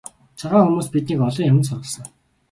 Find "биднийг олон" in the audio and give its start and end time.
0.93-1.47